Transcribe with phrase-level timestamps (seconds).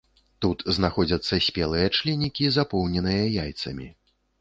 [0.45, 3.93] Тут знаходзяцца спелыя членікі, запоўненыя яйцамі.